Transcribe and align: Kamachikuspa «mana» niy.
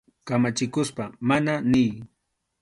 Kamachikuspa 0.27 1.03
«mana» 1.27 1.53
niy. 1.71 1.91